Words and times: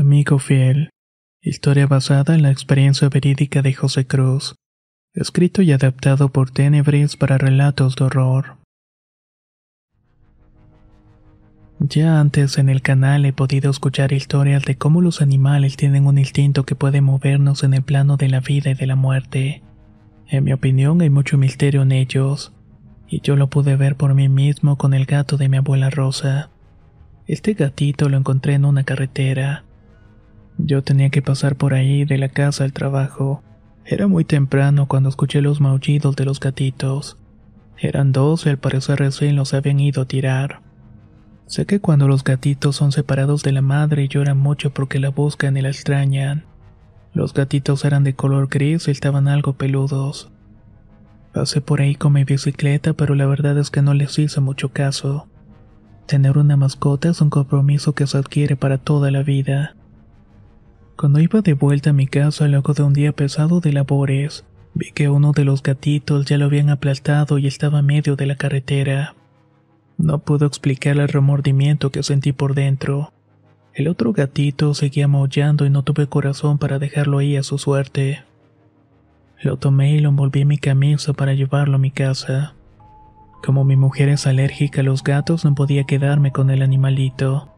Amigo 0.00 0.38
fiel. 0.38 0.88
Historia 1.42 1.86
basada 1.86 2.34
en 2.34 2.40
la 2.40 2.50
experiencia 2.50 3.10
verídica 3.10 3.60
de 3.60 3.74
José 3.74 4.06
Cruz. 4.06 4.54
Escrito 5.12 5.60
y 5.60 5.72
adaptado 5.72 6.30
por 6.30 6.50
Tenebris 6.50 7.18
para 7.18 7.36
relatos 7.36 7.96
de 7.96 8.04
horror. 8.04 8.56
Ya 11.80 12.18
antes 12.18 12.56
en 12.56 12.70
el 12.70 12.80
canal 12.80 13.26
he 13.26 13.34
podido 13.34 13.70
escuchar 13.70 14.14
historias 14.14 14.64
de 14.64 14.78
cómo 14.78 15.02
los 15.02 15.20
animales 15.20 15.76
tienen 15.76 16.06
un 16.06 16.16
instinto 16.16 16.64
que 16.64 16.74
puede 16.74 17.02
movernos 17.02 17.62
en 17.62 17.74
el 17.74 17.82
plano 17.82 18.16
de 18.16 18.30
la 18.30 18.40
vida 18.40 18.70
y 18.70 18.74
de 18.74 18.86
la 18.86 18.96
muerte. 18.96 19.62
En 20.28 20.44
mi 20.44 20.54
opinión 20.54 21.02
hay 21.02 21.10
mucho 21.10 21.36
misterio 21.36 21.82
en 21.82 21.92
ellos, 21.92 22.54
y 23.06 23.20
yo 23.20 23.36
lo 23.36 23.50
pude 23.50 23.76
ver 23.76 23.96
por 23.96 24.14
mí 24.14 24.30
mismo 24.30 24.78
con 24.78 24.94
el 24.94 25.04
gato 25.04 25.36
de 25.36 25.50
mi 25.50 25.58
abuela 25.58 25.90
Rosa. 25.90 26.48
Este 27.26 27.52
gatito 27.52 28.08
lo 28.08 28.16
encontré 28.16 28.54
en 28.54 28.64
una 28.64 28.84
carretera. 28.84 29.64
Yo 30.64 30.82
tenía 30.82 31.10
que 31.10 31.22
pasar 31.22 31.56
por 31.56 31.74
ahí 31.74 32.04
de 32.04 32.18
la 32.18 32.28
casa 32.28 32.64
al 32.64 32.72
trabajo. 32.72 33.42
Era 33.84 34.06
muy 34.06 34.24
temprano 34.24 34.86
cuando 34.86 35.08
escuché 35.08 35.40
los 35.40 35.60
maullidos 35.60 36.16
de 36.16 36.24
los 36.24 36.38
gatitos. 36.38 37.16
Eran 37.78 38.12
dos 38.12 38.44
y 38.44 38.50
al 38.50 38.58
parecer 38.58 38.98
recién 38.98 39.36
los 39.36 39.54
habían 39.54 39.80
ido 39.80 40.02
a 40.02 40.06
tirar. 40.06 40.60
Sé 41.46 41.66
que 41.66 41.80
cuando 41.80 42.06
los 42.06 42.22
gatitos 42.24 42.76
son 42.76 42.92
separados 42.92 43.42
de 43.42 43.52
la 43.52 43.62
madre 43.62 44.06
lloran 44.06 44.38
mucho 44.38 44.70
porque 44.70 45.00
la 45.00 45.08
buscan 45.08 45.56
y 45.56 45.62
la 45.62 45.70
extrañan. 45.70 46.44
Los 47.14 47.32
gatitos 47.32 47.84
eran 47.84 48.04
de 48.04 48.14
color 48.14 48.48
gris 48.48 48.86
y 48.86 48.90
estaban 48.90 49.28
algo 49.28 49.54
peludos. 49.54 50.30
Pasé 51.32 51.60
por 51.60 51.80
ahí 51.80 51.94
con 51.94 52.12
mi 52.12 52.24
bicicleta, 52.24 52.92
pero 52.92 53.14
la 53.14 53.26
verdad 53.26 53.56
es 53.58 53.70
que 53.70 53.82
no 53.82 53.94
les 53.94 54.18
hice 54.18 54.40
mucho 54.40 54.68
caso. 54.68 55.26
Tener 56.06 56.38
una 56.38 56.56
mascota 56.56 57.08
es 57.08 57.20
un 57.20 57.30
compromiso 57.30 57.94
que 57.94 58.06
se 58.06 58.18
adquiere 58.18 58.56
para 58.56 58.78
toda 58.78 59.10
la 59.10 59.22
vida. 59.22 59.74
Cuando 61.00 61.18
iba 61.18 61.40
de 61.40 61.54
vuelta 61.54 61.90
a 61.90 61.92
mi 61.94 62.06
casa 62.06 62.46
luego 62.46 62.74
de 62.74 62.82
un 62.82 62.92
día 62.92 63.12
pesado 63.12 63.60
de 63.60 63.72
labores, 63.72 64.44
vi 64.74 64.92
que 64.92 65.08
uno 65.08 65.32
de 65.32 65.46
los 65.46 65.62
gatitos 65.62 66.26
ya 66.26 66.36
lo 66.36 66.44
habían 66.44 66.68
aplastado 66.68 67.38
y 67.38 67.46
estaba 67.46 67.78
a 67.78 67.82
medio 67.82 68.16
de 68.16 68.26
la 68.26 68.34
carretera. 68.36 69.14
No 69.96 70.18
puedo 70.18 70.44
explicar 70.44 70.98
el 70.98 71.08
remordimiento 71.08 71.90
que 71.90 72.02
sentí 72.02 72.34
por 72.34 72.54
dentro. 72.54 73.14
El 73.72 73.88
otro 73.88 74.12
gatito 74.12 74.74
seguía 74.74 75.08
maullando 75.08 75.64
y 75.64 75.70
no 75.70 75.84
tuve 75.84 76.06
corazón 76.06 76.58
para 76.58 76.78
dejarlo 76.78 77.16
ahí 77.16 77.34
a 77.38 77.42
su 77.42 77.56
suerte. 77.56 78.22
Lo 79.40 79.56
tomé 79.56 79.94
y 79.94 80.00
lo 80.00 80.10
envolví 80.10 80.42
en 80.42 80.48
mi 80.48 80.58
camisa 80.58 81.14
para 81.14 81.32
llevarlo 81.32 81.76
a 81.76 81.80
mi 81.80 81.92
casa. 81.92 82.52
Como 83.42 83.64
mi 83.64 83.76
mujer 83.76 84.10
es 84.10 84.26
alérgica 84.26 84.82
a 84.82 84.84
los 84.84 85.02
gatos, 85.02 85.46
no 85.46 85.54
podía 85.54 85.84
quedarme 85.84 86.30
con 86.30 86.50
el 86.50 86.60
animalito. 86.60 87.48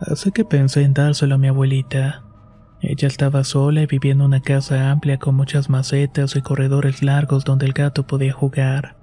Así 0.00 0.32
que 0.32 0.44
pensé 0.44 0.82
en 0.82 0.94
dárselo 0.94 1.36
a 1.36 1.38
mi 1.38 1.46
abuelita. 1.46 2.24
Ella 2.80 3.08
estaba 3.08 3.42
sola 3.42 3.82
y 3.82 3.86
vivía 3.86 4.12
en 4.12 4.20
una 4.20 4.40
casa 4.40 4.90
amplia 4.90 5.18
con 5.18 5.34
muchas 5.34 5.68
macetas 5.68 6.36
y 6.36 6.42
corredores 6.42 7.02
largos 7.02 7.44
donde 7.44 7.66
el 7.66 7.72
gato 7.72 8.06
podía 8.06 8.32
jugar. 8.32 8.96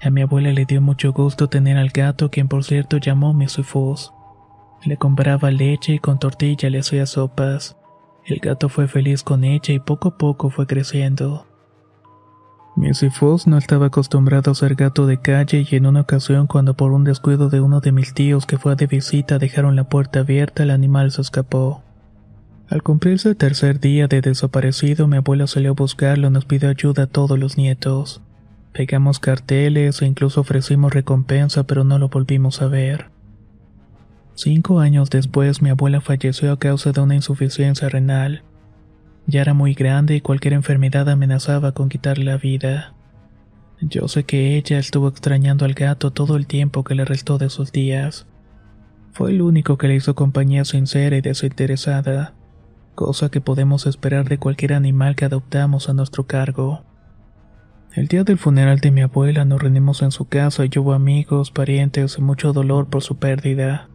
A 0.00 0.10
mi 0.10 0.22
abuela 0.22 0.52
le 0.52 0.66
dio 0.66 0.80
mucho 0.80 1.12
gusto 1.12 1.48
tener 1.48 1.78
al 1.78 1.88
gato, 1.88 2.30
quien 2.30 2.48
por 2.48 2.64
cierto 2.64 2.98
llamó 2.98 3.34
Misufus. 3.34 4.12
Le 4.84 4.96
compraba 4.98 5.50
leche 5.50 5.94
y 5.94 5.98
con 5.98 6.18
tortilla 6.18 6.70
le 6.70 6.80
hacía 6.80 7.06
sopas. 7.06 7.76
El 8.24 8.38
gato 8.38 8.68
fue 8.68 8.86
feliz 8.88 9.22
con 9.22 9.42
ella 9.42 9.74
y 9.74 9.80
poco 9.80 10.08
a 10.08 10.18
poco 10.18 10.50
fue 10.50 10.66
creciendo. 10.66 11.46
Misifus 12.76 13.46
no 13.46 13.56
estaba 13.56 13.86
acostumbrado 13.86 14.50
a 14.50 14.54
ser 14.54 14.74
gato 14.74 15.06
de 15.06 15.18
calle 15.18 15.66
y 15.68 15.76
en 15.76 15.86
una 15.86 16.02
ocasión 16.02 16.46
cuando 16.46 16.74
por 16.74 16.92
un 16.92 17.04
descuido 17.04 17.48
de 17.48 17.60
uno 17.60 17.80
de 17.80 17.90
mis 17.90 18.12
tíos 18.12 18.44
que 18.44 18.58
fue 18.58 18.76
de 18.76 18.86
visita 18.86 19.38
dejaron 19.38 19.76
la 19.76 19.84
puerta 19.84 20.20
abierta 20.20 20.62
el 20.62 20.70
animal 20.70 21.10
se 21.10 21.22
escapó. 21.22 21.82
Al 22.68 22.82
cumplirse 22.82 23.28
el 23.28 23.36
tercer 23.36 23.78
día 23.78 24.08
de 24.08 24.20
desaparecido, 24.20 25.06
mi 25.06 25.18
abuela 25.18 25.46
salió 25.46 25.70
a 25.70 25.74
buscarlo 25.74 26.26
y 26.26 26.30
nos 26.30 26.46
pidió 26.46 26.68
ayuda 26.68 27.04
a 27.04 27.06
todos 27.06 27.38
los 27.38 27.56
nietos. 27.56 28.22
Pegamos 28.72 29.20
carteles 29.20 30.02
e 30.02 30.06
incluso 30.06 30.40
ofrecimos 30.40 30.92
recompensa, 30.92 31.64
pero 31.64 31.84
no 31.84 31.98
lo 31.98 32.08
volvimos 32.08 32.62
a 32.62 32.66
ver. 32.66 33.06
Cinco 34.34 34.80
años 34.80 35.10
después, 35.10 35.62
mi 35.62 35.70
abuela 35.70 36.00
falleció 36.00 36.50
a 36.50 36.58
causa 36.58 36.90
de 36.90 37.00
una 37.00 37.14
insuficiencia 37.14 37.88
renal. 37.88 38.42
Ya 39.28 39.42
era 39.42 39.54
muy 39.54 39.74
grande 39.74 40.16
y 40.16 40.20
cualquier 40.20 40.54
enfermedad 40.54 41.08
amenazaba 41.08 41.72
con 41.72 41.88
quitarle 41.88 42.24
la 42.24 42.36
vida. 42.36 42.94
Yo 43.80 44.08
sé 44.08 44.24
que 44.24 44.56
ella 44.56 44.78
estuvo 44.78 45.08
extrañando 45.08 45.64
al 45.64 45.74
gato 45.74 46.10
todo 46.10 46.36
el 46.36 46.46
tiempo 46.46 46.82
que 46.82 46.96
le 46.96 47.04
restó 47.04 47.38
de 47.38 47.48
sus 47.48 47.70
días. 47.70 48.26
Fue 49.12 49.30
el 49.30 49.40
único 49.40 49.78
que 49.78 49.88
le 49.88 49.94
hizo 49.94 50.14
compañía 50.14 50.64
sincera 50.64 51.16
y 51.16 51.20
desinteresada 51.20 52.34
cosa 52.96 53.28
que 53.28 53.40
podemos 53.40 53.86
esperar 53.86 54.28
de 54.28 54.38
cualquier 54.38 54.72
animal 54.72 55.14
que 55.14 55.26
adoptamos 55.26 55.88
a 55.88 55.92
nuestro 55.92 56.26
cargo. 56.26 56.82
El 57.94 58.08
día 58.08 58.24
del 58.24 58.38
funeral 58.38 58.80
de 58.80 58.90
mi 58.90 59.02
abuela 59.02 59.44
nos 59.44 59.62
reunimos 59.62 60.02
en 60.02 60.10
su 60.10 60.24
casa 60.24 60.64
y 60.64 60.78
hubo 60.78 60.92
amigos, 60.92 61.52
parientes 61.52 62.18
y 62.18 62.22
mucho 62.22 62.52
dolor 62.52 62.88
por 62.88 63.04
su 63.04 63.18
pérdida. 63.18 63.88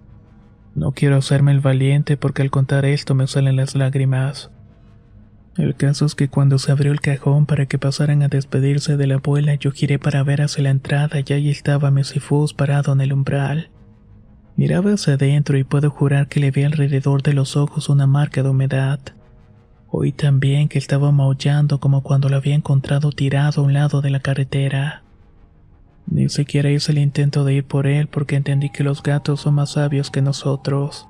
No 0.73 0.93
quiero 0.93 1.17
hacerme 1.17 1.51
el 1.51 1.59
valiente 1.59 2.15
porque 2.15 2.43
al 2.43 2.51
contar 2.51 2.85
esto 2.85 3.13
me 3.13 3.27
salen 3.27 3.57
las 3.57 3.75
lágrimas. 3.75 4.51
El 5.57 5.75
caso 5.75 6.05
es 6.05 6.15
que 6.15 6.29
cuando 6.29 6.59
se 6.59 6.71
abrió 6.71 6.93
el 6.93 7.01
cajón 7.01 7.45
para 7.45 7.65
que 7.65 7.77
pasaran 7.77 8.23
a 8.23 8.29
despedirse 8.29 8.95
de 8.95 9.07
la 9.07 9.15
abuela, 9.15 9.55
yo 9.55 9.71
giré 9.71 9.99
para 9.99 10.23
ver 10.23 10.41
hacia 10.41 10.63
la 10.63 10.69
entrada 10.69 11.19
y 11.19 11.33
allí 11.33 11.49
estaba 11.49 11.91
Mesifus 11.91 12.53
parado 12.53 12.93
en 12.93 13.01
el 13.01 13.11
umbral. 13.11 13.69
Miraba 14.61 14.93
hacia 14.93 15.15
adentro 15.15 15.57
y 15.57 15.63
puedo 15.63 15.89
jurar 15.89 16.27
que 16.27 16.39
le 16.39 16.51
vi 16.51 16.61
alrededor 16.61 17.23
de 17.23 17.33
los 17.33 17.57
ojos 17.57 17.89
una 17.89 18.05
marca 18.05 18.43
de 18.43 18.49
humedad. 18.49 18.99
Oí 19.89 20.11
también 20.11 20.69
que 20.69 20.77
estaba 20.77 21.11
maullando 21.11 21.79
como 21.79 22.03
cuando 22.03 22.29
lo 22.29 22.35
había 22.35 22.53
encontrado 22.53 23.11
tirado 23.11 23.61
a 23.61 23.65
un 23.65 23.73
lado 23.73 24.01
de 24.01 24.11
la 24.11 24.19
carretera. 24.19 25.01
Ni 26.05 26.29
siquiera 26.29 26.69
hice 26.69 26.91
el 26.91 26.99
intento 26.99 27.43
de 27.43 27.55
ir 27.55 27.63
por 27.63 27.87
él 27.87 28.05
porque 28.05 28.35
entendí 28.35 28.69
que 28.69 28.83
los 28.83 29.01
gatos 29.01 29.41
son 29.41 29.55
más 29.55 29.71
sabios 29.71 30.11
que 30.11 30.21
nosotros. 30.21 31.07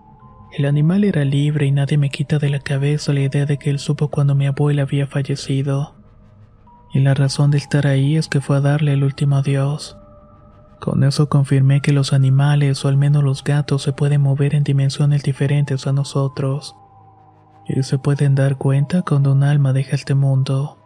El 0.58 0.64
animal 0.64 1.04
era 1.04 1.26
libre 1.26 1.66
y 1.66 1.72
nadie 1.72 1.98
me 1.98 2.10
quita 2.10 2.40
de 2.40 2.48
la 2.48 2.60
cabeza 2.60 3.12
la 3.12 3.20
idea 3.20 3.46
de 3.46 3.58
que 3.58 3.70
él 3.70 3.80
supo 3.80 4.08
cuando 4.08 4.34
mi 4.34 4.46
abuela 4.46 4.84
había 4.84 5.08
fallecido. 5.08 5.94
Y 6.94 7.02
la 7.02 7.16
razón 7.16 7.52
de 7.52 7.58
estar 7.58 7.86
ahí 7.86 8.16
es 8.16 8.30
que 8.30 8.40
fue 8.40 8.56
a 8.56 8.62
darle 8.62 8.94
el 8.94 9.04
último 9.04 9.36
adiós. 9.36 9.98
Con 10.82 11.04
eso 11.04 11.30
confirmé 11.30 11.80
que 11.82 11.94
los 11.94 12.12
animales, 12.12 12.84
o 12.84 12.88
al 12.88 12.98
menos 12.98 13.24
los 13.24 13.44
gatos, 13.44 13.84
se 13.84 13.94
pueden 13.94 14.22
mover 14.22 14.56
en 14.56 14.64
dimensiones 14.64 15.22
diferentes 15.22 15.86
a 15.86 15.94
nosotros. 15.94 16.76
Y 17.68 17.84
se 17.84 18.00
pueden 18.00 18.34
dar 18.34 18.58
cuenta 18.58 19.04
cuando 19.04 19.32
un 19.32 19.44
alma 19.44 19.74
deja 19.74 19.96
este 19.96 20.16
mundo. 20.16 20.80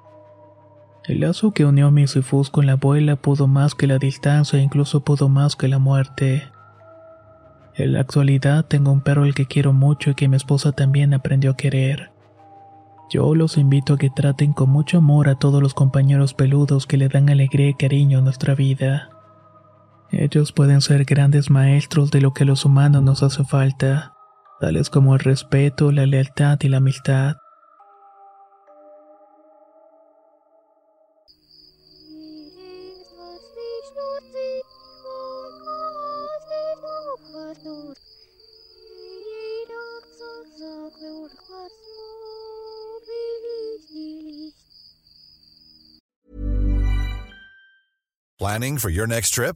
El 1.06 1.22
lazo 1.22 1.52
que 1.52 1.64
unió 1.64 1.92
mi 1.92 2.08
Sifus 2.08 2.50
con 2.50 2.66
la 2.66 2.74
abuela 2.74 3.16
pudo 3.16 3.48
más 3.48 3.74
que 3.74 3.88
la 3.88 3.98
distancia 3.98 4.60
e 4.60 4.64
incluso 4.64 5.06
pudo 5.06 5.30
más 5.30 5.56
que 5.56 5.70
la 5.70 5.80
muerte. 5.80 6.44
En 7.76 7.94
la 7.94 8.02
actualidad 8.02 8.66
tengo 8.66 8.92
un 8.92 9.00
perro 9.00 9.24
al 9.24 9.34
que 9.34 9.46
quiero 9.46 9.72
mucho 9.72 10.10
y 10.10 10.16
que 10.16 10.28
mi 10.28 10.36
esposa 10.36 10.74
también 10.74 11.14
aprendió 11.14 11.52
a 11.52 11.58
querer. 11.58 12.12
Yo 13.10 13.34
los 13.34 13.58
invito 13.58 13.94
a 13.94 13.98
que 13.98 14.10
traten 14.10 14.52
con 14.52 14.72
mucho 14.72 14.98
amor 14.98 15.30
a 15.30 15.36
todos 15.36 15.64
los 15.64 15.74
compañeros 15.74 16.34
peludos 16.34 16.86
que 16.86 16.98
le 16.98 17.08
dan 17.08 17.30
alegría 17.30 17.70
y 17.70 17.76
cariño 17.76 18.20
a 18.20 18.22
nuestra 18.22 18.56
vida. 18.56 19.15
Ellos 20.12 20.52
pueden 20.52 20.82
ser 20.82 21.04
grandes 21.06 21.50
maestros 21.50 22.12
de 22.12 22.22
lo 22.22 22.34
que 22.34 22.44
a 22.44 22.48
los 22.48 22.66
humanos 22.66 23.04
nos 23.04 23.24
hace 23.24 23.44
falta, 23.44 24.14
tales 24.60 24.90
como 24.90 25.14
el 25.14 25.20
respeto, 25.20 25.92
la 25.92 26.06
lealtad 26.06 26.58
y 26.62 26.70
la 26.70 26.78
amistad. 26.78 27.36
Planning 48.38 48.78
for 48.78 48.90
your 48.90 49.08
next 49.08 49.34
trip? 49.34 49.56